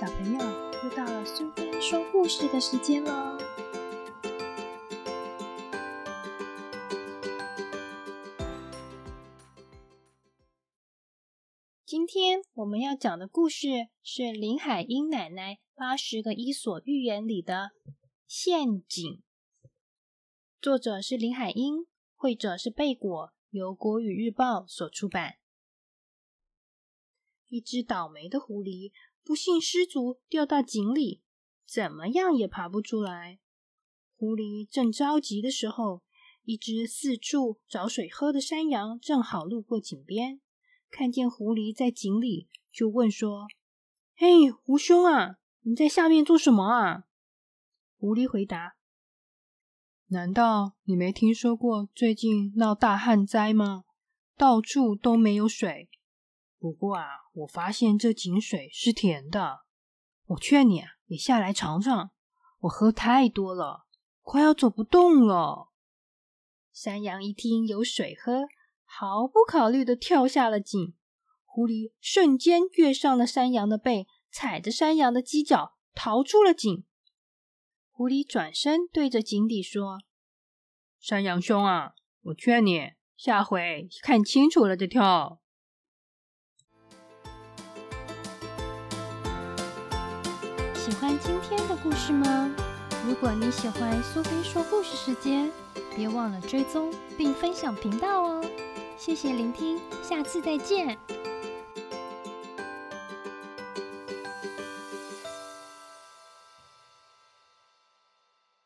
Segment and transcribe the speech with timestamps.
[0.00, 0.38] 小朋友，
[0.82, 3.36] 又到了苏菲说故事的时间喽！
[11.84, 17.72] 今天我们要讲的故事是林海音奶奶《八十个伊索寓言》里的
[18.26, 19.22] 陷阱。
[20.62, 21.86] 作者是林海音，
[22.16, 25.39] 绘者是贝果，由国语日报所出版。
[27.50, 28.92] 一只倒霉的狐狸
[29.24, 31.20] 不幸失足掉到井里，
[31.66, 33.40] 怎么样也爬不出来。
[34.16, 36.02] 狐狸正着急的时候，
[36.44, 40.40] 一只四处找水喝的山羊正好路过井边，
[40.90, 43.48] 看见狐狸在井里，就问说
[44.16, 47.06] ：“嘿，狐兄啊，你在下面做什么啊？”
[47.98, 48.76] 狐狸回答
[50.06, 53.82] ：“难道你没听说过最近闹大旱灾吗？
[54.36, 55.88] 到处都没有水。”
[56.60, 59.60] 不过啊，我发现这井水是甜的。
[60.26, 62.10] 我劝你啊，也下来尝尝。
[62.60, 63.86] 我喝太多了，
[64.20, 65.70] 快要走不动了。
[66.70, 68.42] 山羊一听有水喝，
[68.84, 70.94] 毫不考虑的跳下了井。
[71.46, 76.84] 狐狸瞬间跃上了山羊的背，踩着山羊的犄角逃出了井。
[77.90, 79.98] 狐狸转身对着井底说
[81.00, 85.40] ：“山羊兄啊，我劝你下回看清楚了再跳。”
[90.90, 92.50] 喜欢今天的故事吗？
[93.06, 95.48] 如果你喜欢苏菲说故事时间，
[95.94, 98.44] 别忘了追踪并分享频道哦！
[98.98, 100.98] 谢谢聆听，下次再见。